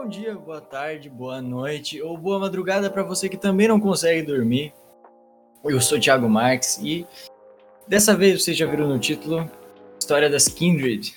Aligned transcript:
Bom 0.00 0.06
dia, 0.06 0.36
boa 0.36 0.60
tarde, 0.60 1.10
boa 1.10 1.42
noite 1.42 2.00
ou 2.00 2.16
boa 2.16 2.38
madrugada 2.38 2.88
para 2.88 3.02
você 3.02 3.28
que 3.28 3.36
também 3.36 3.66
não 3.66 3.80
consegue 3.80 4.22
dormir. 4.22 4.72
Eu 5.64 5.80
sou 5.80 5.98
Thiago 5.98 6.28
Marques 6.28 6.78
e 6.80 7.04
dessa 7.88 8.16
vez 8.16 8.40
vocês 8.40 8.56
já 8.56 8.64
viram 8.64 8.86
no 8.86 8.96
título 9.00 9.50
História 9.98 10.30
das 10.30 10.46
Kindred. 10.46 11.16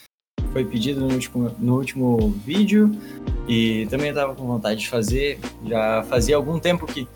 Foi 0.51 0.65
pedido 0.65 1.01
no 1.01 1.13
último, 1.13 1.55
no 1.59 1.77
último 1.77 2.31
vídeo 2.43 2.89
e 3.47 3.85
também 3.91 4.09
eu 4.09 4.15
tava 4.15 4.33
com 4.33 4.47
vontade 4.47 4.79
de 4.79 4.89
fazer. 4.89 5.39
Já 5.63 6.01
fazia 6.09 6.35
algum 6.35 6.57
tempo 6.57 6.87
que, 6.87 7.07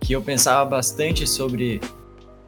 que 0.00 0.12
eu 0.12 0.22
pensava 0.22 0.64
bastante 0.70 1.26
sobre, 1.26 1.80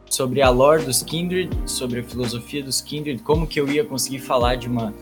sobre 0.09 0.43
a 0.43 0.49
lore 0.49 0.85
dos 0.85 1.03
Kindred, 1.03 1.51
sobre 1.67 2.01
a 2.01 2.05
filosofia 2.05 2.63
dos 2.63 2.81
Kindred, 2.81 3.21
como 3.21 3.49
que 3.49 3.59
eu 3.59 3.67
ia 3.69 3.85
conseguir 3.85 4.21
falar 4.21 4.55
de 4.55 4.69
uma 4.69 4.95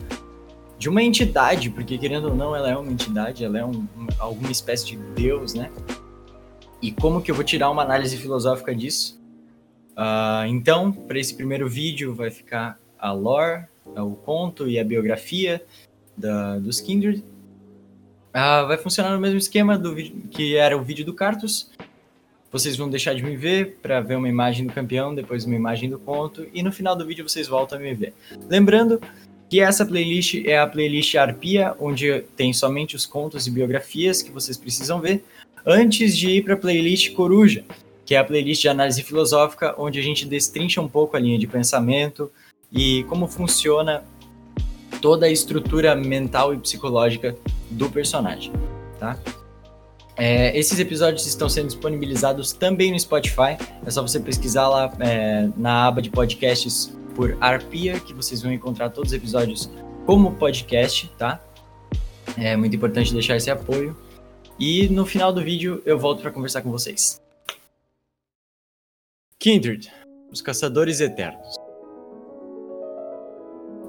de 0.79 0.89
uma 0.89 1.03
entidade, 1.03 1.71
porque 1.71 1.97
querendo 1.97 2.29
ou 2.29 2.35
não, 2.35 2.55
ela 2.55 2.71
é 2.71 2.77
uma 2.77 2.91
entidade, 2.91 3.45
ela 3.45 3.59
é 3.59 3.65
um, 3.65 3.87
alguma 4.19 4.51
espécie 4.51 4.87
de 4.87 4.97
deus, 4.97 5.55
né? 5.55 5.71
E 6.83 6.93
como 6.93 7.23
que 7.23 7.30
eu 7.30 7.34
vou 7.34 7.45
tirar 7.45 7.71
uma 7.71 7.83
análise 7.83 8.17
filosófica 8.17 8.75
disso? 8.75 9.19
Uh, 9.93 10.47
então, 10.48 10.93
para 10.93 11.19
esse 11.19 11.34
primeiro 11.34 11.69
vídeo 11.69 12.15
vai 12.15 12.31
ficar 12.31 12.79
a 12.98 13.12
lore, 13.12 13.65
o 13.84 14.15
conto 14.15 14.69
e 14.69 14.79
a 14.79 14.84
biografia 14.84 15.65
da, 16.17 16.59
dos 16.59 16.81
Kindred. 16.81 17.25
Uh, 18.34 18.67
vai 18.67 18.77
funcionar 18.77 19.12
no 19.12 19.19
mesmo 19.19 19.39
esquema 19.39 19.79
do 19.79 19.95
que 20.31 20.56
era 20.56 20.77
o 20.77 20.83
vídeo 20.83 21.05
do 21.05 21.15
Cartus. 21.15 21.70
Vocês 22.53 22.77
vão 22.77 22.89
deixar 22.89 23.15
de 23.15 23.23
me 23.23 23.37
ver 23.37 23.79
para 23.81 24.01
ver 24.01 24.17
uma 24.17 24.29
imagem 24.29 24.67
do 24.67 24.73
campeão, 24.73 25.15
depois 25.15 25.45
uma 25.45 25.56
imagem 25.56 25.89
do 25.89 25.98
conto, 25.98 26.47
e 26.53 26.62
no 26.62 26.70
final 26.70 26.95
do 26.95 27.06
vídeo 27.06 27.27
vocês 27.27 27.48
voltam 27.48 27.79
a 27.79 27.81
me 27.81 27.95
ver. 27.95 28.12
Lembrando 28.48 29.01
que 29.48 29.60
essa 29.60 29.86
playlist 29.86 30.42
é 30.45 30.59
a 30.59 30.66
playlist 30.66 31.14
Arpia, 31.14 31.74
onde 31.78 32.20
tem 32.36 32.52
somente 32.52 32.96
os 32.96 33.06
contos 33.06 33.46
e 33.46 33.50
biografias 33.50 34.22
que 34.22 34.30
vocês 34.30 34.56
precisam 34.56 35.00
ver, 35.00 35.24
antes 35.64 36.16
de 36.16 36.30
ir 36.30 36.45
para 36.45 36.55
a 36.55 36.56
playlist 36.56 37.12
Coruja, 37.12 37.64
que 38.05 38.14
é 38.14 38.19
a 38.19 38.25
playlist 38.25 38.62
de 38.62 38.69
análise 38.69 39.03
filosófica, 39.03 39.75
onde 39.78 39.98
a 39.98 40.03
gente 40.03 40.27
destrincha 40.27 40.80
um 40.80 40.88
pouco 40.88 41.16
a 41.16 41.20
linha 41.20 41.38
de 41.38 41.47
pensamento 41.47 42.30
e 42.72 43.05
como 43.05 43.27
funciona 43.27 44.05
toda 45.00 45.27
a 45.27 45.30
estrutura 45.30 45.94
mental 45.94 46.55
e 46.55 46.58
psicológica 46.58 47.36
do 47.70 47.88
personagem, 47.91 48.53
tá? 48.98 49.19
É, 50.16 50.56
esses 50.58 50.78
episódios 50.78 51.27
estão 51.27 51.48
sendo 51.48 51.66
disponibilizados 51.66 52.53
também 52.53 52.91
no 52.91 52.98
Spotify. 52.98 53.58
É 53.84 53.91
só 53.91 54.00
você 54.00 54.19
pesquisar 54.19 54.66
lá 54.69 54.91
é, 54.98 55.48
na 55.56 55.86
aba 55.86 56.00
de 56.00 56.08
podcasts 56.08 56.95
por 57.17 57.36
Arpia, 57.41 57.98
que 57.98 58.12
vocês 58.12 58.42
vão 58.42 58.53
encontrar 58.53 58.91
todos 58.91 59.11
os 59.11 59.17
episódios 59.17 59.70
como 60.05 60.34
podcast, 60.34 61.11
tá? 61.19 61.42
É 62.36 62.55
muito 62.55 62.77
importante 62.77 63.12
deixar 63.12 63.36
esse 63.36 63.50
apoio. 63.50 63.97
E 64.61 64.89
no 64.91 65.06
final 65.06 65.33
do 65.33 65.42
vídeo 65.42 65.83
eu 65.87 65.98
volto 65.98 66.20
para 66.20 66.31
conversar 66.31 66.61
com 66.61 66.70
vocês. 66.70 67.20
Kindred, 69.39 69.91
os 70.31 70.42
caçadores 70.42 71.00
eternos. 71.00 71.56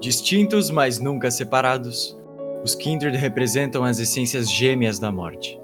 Distintos, 0.00 0.70
mas 0.70 0.98
nunca 0.98 1.30
separados, 1.30 2.16
os 2.62 2.74
Kindred 2.74 3.16
representam 3.16 3.84
as 3.84 3.98
essências 3.98 4.50
gêmeas 4.50 4.98
da 4.98 5.10
morte. 5.10 5.58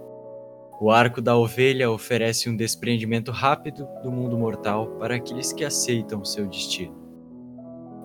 O 0.81 0.91
arco 0.91 1.21
da 1.21 1.37
ovelha 1.37 1.91
oferece 1.91 2.51
um 2.51 2.57
desprendimento 2.57 3.31
rápido 3.31 3.89
do 4.03 4.11
mundo 4.11 4.37
mortal 4.37 4.89
para 4.99 5.15
aqueles 5.15 5.53
que 5.53 5.65
aceitam 5.65 6.25
seu 6.25 6.47
destino. 6.47 7.04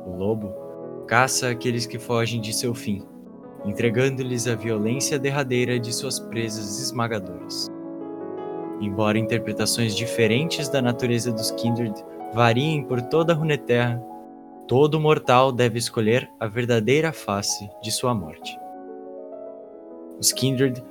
O 0.09 0.17
lobo 0.17 0.51
caça 1.07 1.49
aqueles 1.49 1.85
que 1.85 1.99
fogem 1.99 2.41
de 2.41 2.51
seu 2.51 2.73
fim, 2.73 3.03
entregando-lhes 3.63 4.47
a 4.47 4.55
violência 4.55 5.19
derradeira 5.19 5.79
de 5.79 5.93
suas 5.93 6.19
presas 6.19 6.81
esmagadoras. 6.81 7.67
Embora 8.81 9.19
interpretações 9.19 9.95
diferentes 9.95 10.67
da 10.67 10.81
natureza 10.81 11.31
dos 11.31 11.51
Kindred 11.51 11.93
variem 12.33 12.83
por 12.83 13.01
toda 13.01 13.33
a 13.33 13.35
Runeterra, 13.35 14.01
todo 14.67 14.99
mortal 14.99 15.51
deve 15.51 15.77
escolher 15.77 16.29
a 16.39 16.47
verdadeira 16.47 17.11
face 17.11 17.69
de 17.81 17.91
sua 17.91 18.13
morte. 18.13 18.57
Os 20.19 20.31
Kindred 20.31 20.83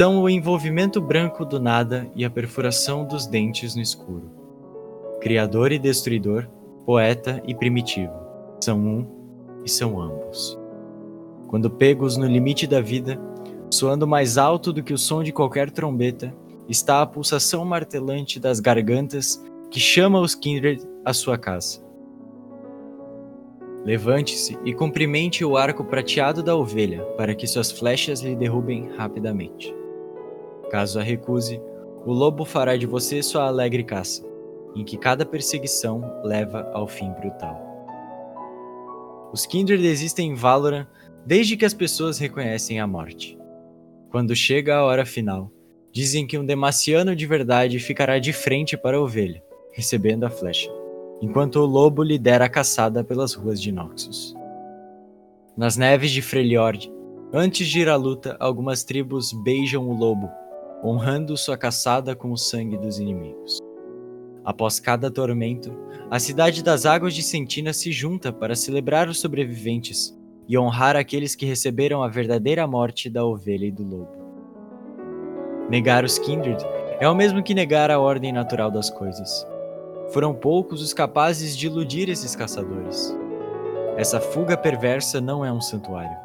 são 0.00 0.22
o 0.22 0.28
envolvimento 0.28 1.00
branco 1.00 1.44
do 1.44 1.58
nada 1.58 2.06
e 2.14 2.24
a 2.24 2.30
perfuração 2.30 3.06
dos 3.06 3.26
dentes 3.26 3.74
no 3.74 3.80
escuro. 3.80 4.30
Criador 5.20 5.72
e 5.72 5.78
destruidor, 5.78 6.46
poeta 6.84 7.42
e 7.46 7.54
primitivo 7.54 8.25
são 8.60 8.78
um 8.78 9.06
e 9.64 9.70
são 9.70 10.00
ambos. 10.00 10.58
Quando 11.48 11.70
pegos 11.70 12.16
no 12.16 12.26
limite 12.26 12.66
da 12.66 12.80
vida, 12.80 13.20
soando 13.70 14.06
mais 14.06 14.38
alto 14.38 14.72
do 14.72 14.82
que 14.82 14.92
o 14.92 14.98
som 14.98 15.22
de 15.22 15.32
qualquer 15.32 15.70
trombeta, 15.70 16.34
está 16.68 17.02
a 17.02 17.06
pulsação 17.06 17.64
martelante 17.64 18.40
das 18.40 18.60
gargantas 18.60 19.42
que 19.70 19.78
chama 19.78 20.20
os 20.20 20.34
kindred 20.34 20.82
à 21.04 21.12
sua 21.12 21.38
casa. 21.38 21.84
Levante-se 23.84 24.58
e 24.64 24.74
cumprimente 24.74 25.44
o 25.44 25.56
arco 25.56 25.84
prateado 25.84 26.42
da 26.42 26.56
ovelha 26.56 27.02
para 27.16 27.34
que 27.34 27.46
suas 27.46 27.70
flechas 27.70 28.20
lhe 28.20 28.34
derrubem 28.34 28.90
rapidamente. 28.96 29.72
Caso 30.70 30.98
a 30.98 31.02
recuse, 31.02 31.60
o 32.04 32.12
lobo 32.12 32.44
fará 32.44 32.76
de 32.76 32.86
você 32.86 33.22
sua 33.22 33.46
alegre 33.46 33.84
caça, 33.84 34.24
em 34.74 34.84
que 34.84 34.96
cada 34.96 35.24
perseguição 35.24 36.02
leva 36.24 36.68
ao 36.74 36.88
fim 36.88 37.12
brutal. 37.12 37.65
Os 39.32 39.46
Kindred 39.46 39.84
existem 39.86 40.30
em 40.30 40.34
Valorant 40.34 40.86
desde 41.26 41.56
que 41.56 41.64
as 41.64 41.74
pessoas 41.74 42.18
reconhecem 42.18 42.78
a 42.80 42.86
morte. 42.86 43.36
Quando 44.10 44.34
chega 44.34 44.76
a 44.76 44.84
hora 44.84 45.04
final, 45.04 45.50
dizem 45.92 46.26
que 46.26 46.38
um 46.38 46.44
Demaciano 46.44 47.16
de 47.16 47.26
verdade 47.26 47.78
ficará 47.78 48.18
de 48.18 48.32
frente 48.32 48.76
para 48.76 48.96
a 48.96 49.00
ovelha, 49.00 49.42
recebendo 49.72 50.24
a 50.24 50.30
flecha, 50.30 50.70
enquanto 51.20 51.56
o 51.56 51.66
lobo 51.66 52.02
lidera 52.02 52.44
a 52.44 52.48
caçada 52.48 53.02
pelas 53.02 53.34
ruas 53.34 53.60
de 53.60 53.72
Noxus. 53.72 54.34
Nas 55.56 55.76
neves 55.76 56.10
de 56.10 56.22
Freljord, 56.22 56.92
antes 57.32 57.66
de 57.66 57.80
ir 57.80 57.88
à 57.88 57.96
luta, 57.96 58.36
algumas 58.38 58.84
tribos 58.84 59.32
beijam 59.32 59.88
o 59.88 59.96
lobo, 59.96 60.30
honrando 60.84 61.36
sua 61.36 61.56
caçada 61.56 62.14
com 62.14 62.30
o 62.30 62.36
sangue 62.36 62.76
dos 62.76 62.98
inimigos. 62.98 63.58
Após 64.46 64.78
cada 64.78 65.10
tormento, 65.10 65.76
a 66.08 66.20
cidade 66.20 66.62
das 66.62 66.86
águas 66.86 67.12
de 67.12 67.20
Sentina 67.20 67.72
se 67.72 67.90
junta 67.90 68.32
para 68.32 68.54
celebrar 68.54 69.08
os 69.08 69.18
sobreviventes 69.18 70.16
e 70.46 70.56
honrar 70.56 70.94
aqueles 70.94 71.34
que 71.34 71.44
receberam 71.44 72.00
a 72.00 72.06
verdadeira 72.06 72.64
morte 72.64 73.10
da 73.10 73.24
ovelha 73.24 73.66
e 73.66 73.72
do 73.72 73.82
lobo. 73.82 74.08
Negar 75.68 76.04
os 76.04 76.16
Kindred 76.16 76.64
é 77.00 77.08
o 77.08 77.14
mesmo 77.14 77.42
que 77.42 77.54
negar 77.54 77.90
a 77.90 77.98
ordem 77.98 78.32
natural 78.32 78.70
das 78.70 78.88
coisas. 78.88 79.44
Foram 80.12 80.32
poucos 80.32 80.80
os 80.80 80.94
capazes 80.94 81.56
de 81.56 81.66
iludir 81.66 82.08
esses 82.08 82.36
caçadores. 82.36 83.12
Essa 83.96 84.20
fuga 84.20 84.56
perversa 84.56 85.20
não 85.20 85.44
é 85.44 85.52
um 85.52 85.60
santuário, 85.60 86.16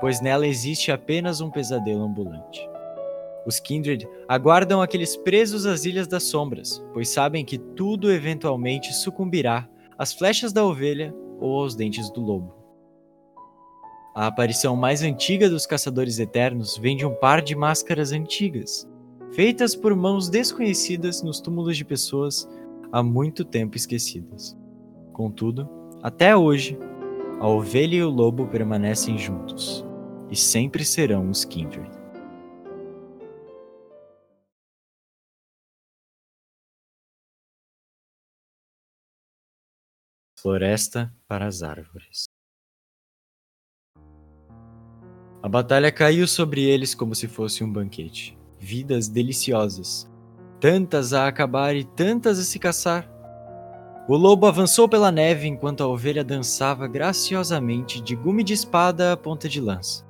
pois 0.00 0.20
nela 0.20 0.48
existe 0.48 0.90
apenas 0.90 1.40
um 1.40 1.48
pesadelo 1.48 2.02
ambulante. 2.02 2.68
Os 3.48 3.58
Kindred 3.58 4.06
aguardam 4.28 4.82
aqueles 4.82 5.16
presos 5.16 5.64
às 5.64 5.86
Ilhas 5.86 6.06
das 6.06 6.24
Sombras, 6.24 6.84
pois 6.92 7.08
sabem 7.08 7.46
que 7.46 7.56
tudo 7.56 8.12
eventualmente 8.12 8.92
sucumbirá 8.92 9.66
às 9.96 10.12
flechas 10.12 10.52
da 10.52 10.62
ovelha 10.62 11.14
ou 11.40 11.58
aos 11.58 11.74
dentes 11.74 12.10
do 12.10 12.20
lobo. 12.20 12.54
A 14.14 14.26
aparição 14.26 14.76
mais 14.76 15.02
antiga 15.02 15.48
dos 15.48 15.64
Caçadores 15.64 16.18
Eternos 16.18 16.76
vem 16.76 16.94
de 16.94 17.06
um 17.06 17.14
par 17.14 17.40
de 17.40 17.56
máscaras 17.56 18.12
antigas, 18.12 18.86
feitas 19.32 19.74
por 19.74 19.96
mãos 19.96 20.28
desconhecidas 20.28 21.22
nos 21.22 21.40
túmulos 21.40 21.74
de 21.74 21.86
pessoas 21.86 22.46
há 22.92 23.02
muito 23.02 23.46
tempo 23.46 23.78
esquecidas. 23.78 24.54
Contudo, 25.14 25.66
até 26.02 26.36
hoje, 26.36 26.78
a 27.40 27.48
ovelha 27.48 27.96
e 27.96 28.02
o 28.02 28.10
lobo 28.10 28.46
permanecem 28.46 29.16
juntos, 29.16 29.86
e 30.30 30.36
sempre 30.36 30.84
serão 30.84 31.30
os 31.30 31.46
Kindred. 31.46 31.97
Floresta 40.48 41.12
para 41.28 41.46
as 41.46 41.62
árvores. 41.62 42.24
A 45.42 45.46
batalha 45.46 45.92
caiu 45.92 46.26
sobre 46.26 46.64
eles 46.64 46.94
como 46.94 47.14
se 47.14 47.28
fosse 47.28 47.62
um 47.62 47.70
banquete. 47.70 48.34
Vidas 48.58 49.08
deliciosas, 49.08 50.10
tantas 50.58 51.12
a 51.12 51.28
acabar 51.28 51.76
e 51.76 51.84
tantas 51.84 52.38
a 52.38 52.44
se 52.44 52.58
caçar. 52.58 53.06
O 54.08 54.16
lobo 54.16 54.46
avançou 54.46 54.88
pela 54.88 55.12
neve 55.12 55.46
enquanto 55.46 55.82
a 55.82 55.86
ovelha 55.86 56.24
dançava 56.24 56.88
graciosamente 56.88 58.00
de 58.00 58.16
gume 58.16 58.42
de 58.42 58.54
espada 58.54 59.12
à 59.12 59.18
ponta 59.18 59.50
de 59.50 59.60
lança. 59.60 60.02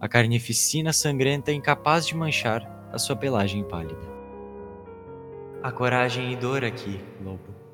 A 0.00 0.08
carnificina 0.08 0.92
sangrenta 0.92 1.52
incapaz 1.52 2.04
de 2.04 2.16
manchar 2.16 2.90
a 2.92 2.98
sua 2.98 3.14
pelagem 3.14 3.62
pálida. 3.62 4.08
A 5.62 5.70
coragem 5.70 6.32
e 6.32 6.36
dor 6.36 6.64
aqui, 6.64 7.00
lobo 7.24 7.67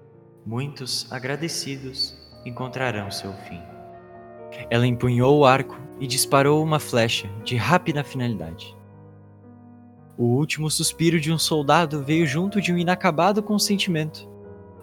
muitos 0.46 1.10
agradecidos 1.10 2.16
encontrarão 2.44 3.10
seu 3.10 3.32
fim. 3.32 3.60
Ela 4.70 4.86
empunhou 4.86 5.38
o 5.38 5.44
arco 5.44 5.78
e 5.98 6.06
disparou 6.06 6.62
uma 6.62 6.78
flecha 6.78 7.28
de 7.44 7.56
rápida 7.56 8.04
finalidade. 8.04 8.76
O 10.16 10.24
último 10.24 10.70
suspiro 10.70 11.18
de 11.18 11.32
um 11.32 11.38
soldado 11.38 12.02
veio 12.04 12.26
junto 12.26 12.60
de 12.60 12.72
um 12.72 12.78
inacabado 12.78 13.42
consentimento, 13.42 14.28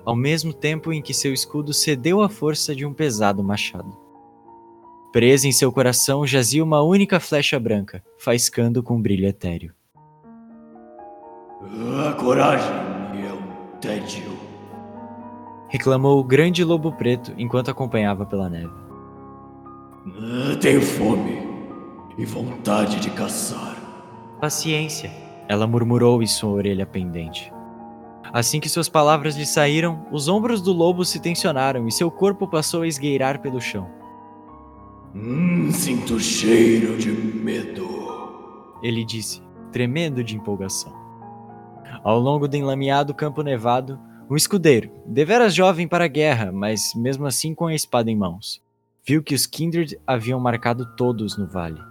ao 0.03 0.15
mesmo 0.15 0.53
tempo 0.53 0.91
em 0.91 1.01
que 1.01 1.13
seu 1.13 1.33
escudo 1.33 1.73
cedeu 1.73 2.21
à 2.21 2.27
força 2.27 2.75
de 2.75 2.85
um 2.85 2.93
pesado 2.93 3.43
machado. 3.43 3.97
Presa 5.13 5.47
em 5.47 5.51
seu 5.51 5.71
coração 5.71 6.25
jazia 6.25 6.63
uma 6.63 6.81
única 6.81 7.19
flecha 7.19 7.59
branca, 7.59 8.03
faiscando 8.17 8.81
com 8.81 9.01
brilho 9.01 9.27
etéreo. 9.27 9.73
A 12.07 12.13
coragem 12.13 12.71
é 13.25 13.33
um 13.33 13.79
tédio. 13.79 14.40
Reclamou 15.71 16.19
o 16.19 16.23
grande 16.23 16.65
lobo 16.65 16.91
preto 16.91 17.33
enquanto 17.37 17.71
acompanhava 17.71 18.25
pela 18.25 18.49
neve. 18.49 18.73
Tenho 20.59 20.81
fome 20.81 21.47
e 22.17 22.25
vontade 22.25 22.99
de 22.99 23.09
caçar. 23.09 23.77
Paciência, 24.41 25.09
ela 25.47 25.65
murmurou 25.65 26.21
em 26.21 26.27
sua 26.27 26.51
orelha 26.51 26.85
pendente. 26.85 27.53
Assim 28.33 28.59
que 28.59 28.67
suas 28.67 28.89
palavras 28.89 29.37
lhe 29.37 29.45
saíram, 29.45 30.05
os 30.11 30.27
ombros 30.27 30.61
do 30.61 30.73
lobo 30.73 31.05
se 31.05 31.21
tensionaram 31.21 31.87
e 31.87 31.91
seu 31.91 32.11
corpo 32.11 32.45
passou 32.49 32.81
a 32.81 32.87
esgueirar 32.87 33.39
pelo 33.39 33.61
chão. 33.61 33.89
Hum, 35.15 35.71
sinto 35.71 36.19
cheiro 36.19 36.97
de 36.97 37.11
medo. 37.11 37.87
Ele 38.83 39.05
disse, 39.05 39.41
tremendo 39.71 40.21
de 40.21 40.35
empolgação. 40.35 40.93
Ao 42.03 42.19
longo 42.19 42.45
do 42.45 42.57
enlameado 42.57 43.13
campo 43.13 43.41
nevado, 43.41 43.97
um 44.31 44.35
escudeiro, 44.37 44.89
deveras 45.05 45.53
jovem 45.53 45.85
para 45.85 46.05
a 46.05 46.07
guerra, 46.07 46.53
mas 46.53 46.93
mesmo 46.95 47.25
assim 47.25 47.53
com 47.53 47.67
a 47.67 47.75
espada 47.75 48.09
em 48.09 48.15
mãos, 48.15 48.61
viu 49.05 49.21
que 49.21 49.35
os 49.35 49.45
Kindred 49.45 49.99
haviam 50.07 50.39
marcado 50.39 50.85
todos 50.95 51.37
no 51.37 51.45
vale. 51.45 51.81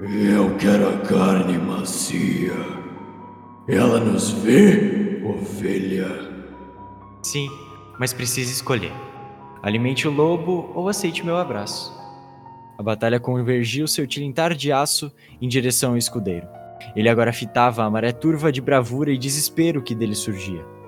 Eu 0.00 0.56
quero 0.56 0.88
a 0.88 0.98
carne 1.02 1.56
macia. 1.58 2.52
Ela 3.68 4.00
nos 4.00 4.32
vê, 4.32 5.22
ovelha. 5.24 6.08
Sim, 7.22 7.48
mas 7.96 8.12
precisa 8.12 8.50
escolher. 8.50 8.92
Alimente 9.62 10.08
o 10.08 10.10
lobo 10.10 10.72
ou 10.74 10.88
aceite 10.88 11.24
meu 11.24 11.36
abraço. 11.36 11.96
A 12.76 12.82
batalha 12.82 13.20
convergiu 13.20 13.86
seu 13.86 14.04
tilintar 14.04 14.52
de 14.56 14.72
aço 14.72 15.12
em 15.40 15.46
direção 15.46 15.92
ao 15.92 15.96
escudeiro. 15.96 16.48
Ele 16.96 17.08
agora 17.08 17.32
fitava 17.32 17.84
a 17.84 17.90
maré 17.90 18.10
turva 18.10 18.50
de 18.50 18.60
bravura 18.60 19.12
e 19.12 19.16
desespero 19.16 19.80
que 19.80 19.94
dele 19.94 20.16
surgia. 20.16 20.81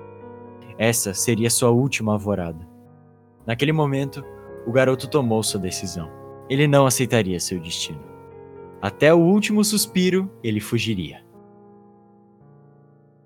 Essa 0.77 1.13
seria 1.13 1.49
sua 1.49 1.69
última 1.69 2.13
alvorada. 2.13 2.67
Naquele 3.45 3.71
momento, 3.71 4.23
o 4.65 4.71
garoto 4.71 5.07
tomou 5.07 5.41
sua 5.43 5.59
decisão. 5.59 6.09
Ele 6.49 6.67
não 6.67 6.85
aceitaria 6.85 7.39
seu 7.39 7.59
destino. 7.59 8.01
Até 8.81 9.13
o 9.13 9.19
último 9.19 9.63
suspiro, 9.63 10.29
ele 10.43 10.59
fugiria. 10.59 11.23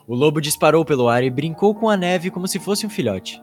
O 0.08 0.16
lobo 0.16 0.42
disparou 0.42 0.84
pelo 0.84 1.08
ar 1.08 1.24
e 1.24 1.30
brincou 1.30 1.76
com 1.76 1.90
a 1.90 1.98
neve 1.98 2.32
como 2.32 2.48
se 2.48 2.60
fosse 2.60 2.86
um 2.86 2.90
filhote. 2.90 3.42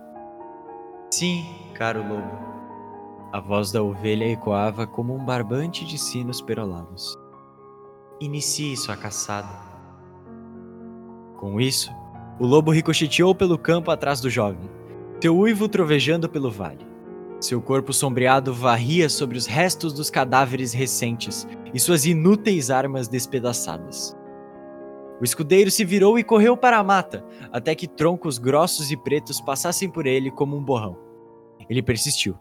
Sim, 1.10 1.44
caro 1.74 2.00
lobo. 2.00 2.46
A 3.32 3.40
voz 3.40 3.70
da 3.70 3.82
ovelha 3.82 4.24
ecoava 4.24 4.86
como 4.86 5.14
um 5.14 5.24
barbante 5.24 5.84
de 5.84 5.98
sinos 5.98 6.40
perolados. 6.40 7.16
Inicie 8.20 8.76
sua 8.76 8.96
caçada. 8.96 9.48
Com 11.36 11.60
isso, 11.60 11.92
o 12.38 12.46
lobo 12.46 12.70
ricocheteou 12.70 13.34
pelo 13.34 13.58
campo 13.58 13.90
atrás 13.90 14.20
do 14.20 14.28
jovem, 14.28 14.68
seu 15.20 15.36
uivo 15.36 15.68
trovejando 15.68 16.28
pelo 16.28 16.50
vale. 16.50 16.86
Seu 17.40 17.60
corpo 17.60 17.92
sombreado 17.92 18.52
varria 18.52 19.08
sobre 19.08 19.36
os 19.36 19.46
restos 19.46 19.92
dos 19.92 20.10
cadáveres 20.10 20.72
recentes 20.72 21.46
e 21.72 21.80
suas 21.80 22.06
inúteis 22.06 22.70
armas 22.70 23.08
despedaçadas. 23.08 24.16
O 25.20 25.24
escudeiro 25.24 25.70
se 25.70 25.84
virou 25.84 26.18
e 26.18 26.24
correu 26.24 26.56
para 26.56 26.78
a 26.78 26.84
mata, 26.84 27.24
até 27.50 27.74
que 27.74 27.86
troncos 27.86 28.36
grossos 28.38 28.90
e 28.90 28.96
pretos 28.96 29.40
passassem 29.40 29.88
por 29.88 30.06
ele 30.06 30.30
como 30.30 30.56
um 30.56 30.62
borrão. 30.62 30.98
Ele 31.70 31.82
persistiu. 31.82 32.38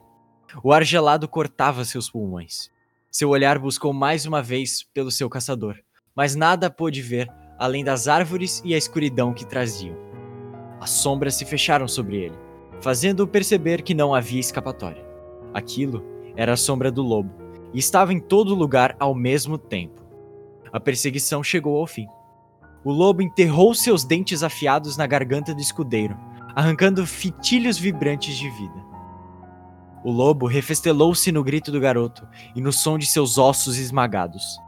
O 0.64 0.74
ar 0.74 0.84
gelado 0.84 1.28
cortava 1.28 1.86
seus 1.86 2.10
pulmões. 2.10 2.70
Seu 3.10 3.30
olhar 3.30 3.58
buscou 3.58 3.94
mais 3.94 4.26
uma 4.26 4.42
vez 4.42 4.84
pelo 4.94 5.10
seu 5.10 5.30
caçador, 5.30 5.78
mas 6.14 6.36
nada 6.36 6.70
pôde 6.70 7.02
ver 7.02 7.30
além 7.58 7.84
das 7.84 8.08
árvores 8.08 8.62
e 8.66 8.74
a 8.74 8.78
escuridão 8.78 9.34
que 9.34 9.46
traziam. 9.46 9.96
As 10.80 10.90
sombras 10.90 11.36
se 11.36 11.46
fecharam 11.46 11.88
sobre 11.88 12.18
ele, 12.18 12.38
fazendo-o 12.82 13.28
perceber 13.28 13.82
que 13.82 13.94
não 13.94 14.14
havia 14.14 14.40
escapatória. 14.40 15.06
Aquilo 15.54 16.04
era 16.36 16.54
a 16.54 16.58
sombra 16.58 16.92
do 16.92 17.02
lobo 17.02 17.32
e 17.74 17.80
estava 17.80 18.14
em 18.14 18.20
todo 18.20 18.56
lugar 18.56 18.96
ao 19.00 19.16
mesmo 19.16 19.58
tempo. 19.58 20.02
A 20.72 20.80
perseguição 20.80 21.44
chegou 21.44 21.78
ao 21.78 21.88
fim. 21.88 22.08
O 22.84 22.92
lobo 22.92 23.22
enterrou 23.22 23.74
seus 23.74 24.04
dentes 24.04 24.44
afiados 24.44 24.98
na 24.98 25.08
garganta 25.08 25.54
do 25.54 25.62
escudeiro, 25.62 26.18
arrancando 26.56 27.06
fitilhos 27.06 27.78
vibrantes 27.78 28.36
de 28.36 28.50
vida. 28.50 28.86
O 30.04 30.12
lobo 30.12 30.46
refestelou-se 30.46 31.32
no 31.32 31.44
grito 31.44 31.72
do 31.72 31.80
garoto 31.80 32.28
e 32.56 32.62
no 32.62 32.72
som 32.72 32.98
de 32.98 33.08
seus 33.08 33.38
ossos 33.38 33.78
esmagados. 33.78 34.60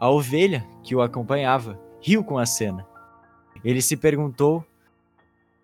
A 0.00 0.08
ovelha, 0.08 0.66
que 0.82 0.96
o 0.96 1.02
acompanhava, 1.02 1.78
riu 2.02 2.24
com 2.24 2.36
a 2.36 2.44
cena. 2.44 2.86
Ele 3.64 3.80
se 3.80 3.96
perguntou 3.96 4.64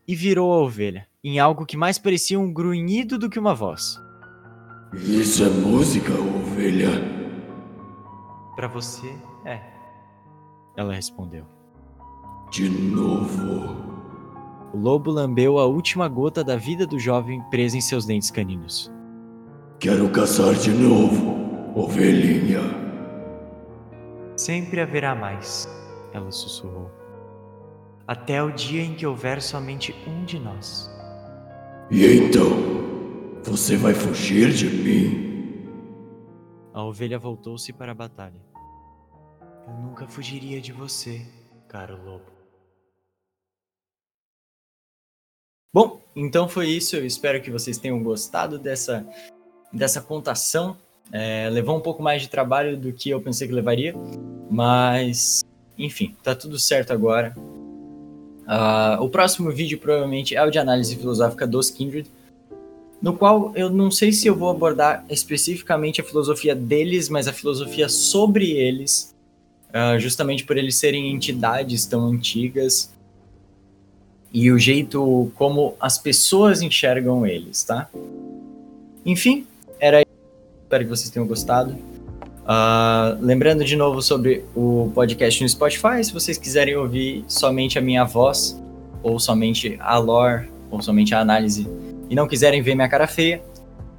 e 0.06 0.14
virou 0.14 0.52
a 0.52 0.58
ovelha, 0.58 1.06
em 1.22 1.38
algo 1.38 1.66
que 1.66 1.76
mais 1.76 1.98
parecia 1.98 2.38
um 2.38 2.52
grunhido 2.52 3.18
do 3.18 3.28
que 3.28 3.38
uma 3.38 3.54
voz. 3.54 4.00
Isso 4.94 5.44
é 5.44 5.48
música, 5.48 6.12
ovelha? 6.12 6.88
Para 8.56 8.68
você, 8.68 9.12
é. 9.44 9.60
Ela 10.76 10.94
respondeu. 10.94 11.44
De 12.50 12.68
novo. 12.68 13.76
O 14.72 14.78
lobo 14.78 15.10
lambeu 15.10 15.58
a 15.58 15.66
última 15.66 16.08
gota 16.08 16.42
da 16.42 16.56
vida 16.56 16.86
do 16.86 16.98
jovem 16.98 17.42
presa 17.50 17.76
em 17.76 17.80
seus 17.80 18.06
dentes 18.06 18.30
caninos. 18.30 18.90
Quero 19.78 20.08
caçar 20.10 20.54
de 20.54 20.70
novo, 20.70 21.78
ovelhinha. 21.78 22.60
Sempre 24.36 24.80
haverá 24.80 25.14
mais, 25.14 25.68
ela 26.18 26.30
sussurrou. 26.30 26.90
Até 28.06 28.42
o 28.42 28.50
dia 28.50 28.82
em 28.82 28.94
que 28.94 29.06
houver 29.06 29.40
somente 29.42 29.94
um 30.06 30.24
de 30.24 30.38
nós. 30.38 30.90
E 31.90 32.04
então? 32.06 32.48
Você 33.44 33.76
vai 33.76 33.94
fugir 33.94 34.52
de 34.52 34.66
mim? 34.66 35.68
A 36.72 36.84
ovelha 36.84 37.18
voltou-se 37.18 37.72
para 37.72 37.92
a 37.92 37.94
batalha. 37.94 38.40
Eu 39.66 39.74
nunca 39.74 40.06
fugiria 40.06 40.60
de 40.60 40.72
você, 40.72 41.26
caro 41.68 41.98
lobo. 42.04 42.38
Bom, 45.72 46.00
então 46.16 46.48
foi 46.48 46.68
isso. 46.68 46.96
Eu 46.96 47.04
espero 47.04 47.40
que 47.42 47.50
vocês 47.50 47.78
tenham 47.78 48.02
gostado 48.02 48.58
dessa 48.58 49.06
dessa 49.72 50.00
contação. 50.00 50.76
É, 51.12 51.48
levou 51.50 51.76
um 51.76 51.80
pouco 51.80 52.02
mais 52.02 52.22
de 52.22 52.28
trabalho 52.28 52.76
do 52.76 52.92
que 52.92 53.10
eu 53.10 53.20
pensei 53.20 53.48
que 53.48 53.54
levaria, 53.54 53.94
mas 54.50 55.42
enfim, 55.78 56.14
tá 56.22 56.34
tudo 56.34 56.58
certo 56.58 56.92
agora. 56.92 57.34
Uh, 57.38 59.02
o 59.02 59.08
próximo 59.08 59.50
vídeo 59.52 59.78
provavelmente 59.78 60.34
é 60.34 60.42
o 60.42 60.50
de 60.50 60.58
análise 60.58 60.96
filosófica 60.96 61.46
dos 61.46 61.70
Kindred, 61.70 62.10
no 63.00 63.16
qual 63.16 63.52
eu 63.54 63.70
não 63.70 63.90
sei 63.90 64.10
se 64.10 64.26
eu 64.26 64.34
vou 64.34 64.50
abordar 64.50 65.04
especificamente 65.08 66.00
a 66.00 66.04
filosofia 66.04 66.54
deles, 66.54 67.08
mas 67.08 67.28
a 67.28 67.32
filosofia 67.32 67.88
sobre 67.88 68.50
eles, 68.52 69.14
uh, 69.68 69.98
justamente 70.00 70.44
por 70.44 70.56
eles 70.56 70.76
serem 70.76 71.12
entidades 71.12 71.86
tão 71.86 72.06
antigas 72.06 72.92
e 74.32 74.50
o 74.50 74.58
jeito 74.58 75.30
como 75.36 75.74
as 75.80 75.98
pessoas 75.98 76.60
enxergam 76.60 77.26
eles, 77.26 77.62
tá? 77.62 77.88
Enfim, 79.04 79.46
era 79.78 80.00
isso. 80.00 80.08
Espero 80.64 80.84
que 80.84 80.90
vocês 80.90 81.10
tenham 81.10 81.26
gostado. 81.26 81.76
Uh, 82.48 83.18
lembrando 83.20 83.62
de 83.62 83.76
novo 83.76 84.00
sobre 84.00 84.42
o 84.56 84.90
podcast 84.94 85.42
no 85.42 85.48
Spotify, 85.48 86.02
se 86.02 86.14
vocês 86.14 86.38
quiserem 86.38 86.76
ouvir 86.76 87.22
somente 87.28 87.78
a 87.78 87.82
minha 87.82 88.04
voz, 88.04 88.58
ou 89.02 89.20
somente 89.20 89.76
a 89.80 89.98
lore, 89.98 90.48
ou 90.70 90.80
somente 90.80 91.14
a 91.14 91.20
análise, 91.20 91.68
e 92.08 92.14
não 92.14 92.26
quiserem 92.26 92.62
ver 92.62 92.74
minha 92.74 92.88
cara 92.88 93.06
feia, 93.06 93.42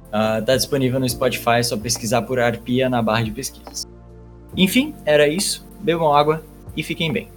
uh, 0.08 0.44
tá 0.44 0.56
disponível 0.56 0.98
no 0.98 1.08
Spotify, 1.08 1.58
é 1.58 1.62
só 1.62 1.76
pesquisar 1.76 2.22
por 2.22 2.40
Arpia 2.40 2.88
na 2.88 3.00
barra 3.00 3.22
de 3.22 3.30
pesquisas. 3.30 3.86
Enfim, 4.56 4.94
era 5.06 5.28
isso. 5.28 5.64
Bebam 5.80 6.12
água 6.12 6.42
e 6.76 6.82
fiquem 6.82 7.12
bem. 7.12 7.28